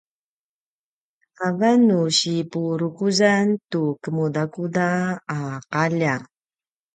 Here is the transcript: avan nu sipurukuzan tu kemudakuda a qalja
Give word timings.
avan 1.47 1.79
nu 1.87 1.99
sipurukuzan 2.17 3.45
tu 3.71 3.81
kemudakuda 4.01 4.87
a 5.37 5.39
qalja 5.71 6.13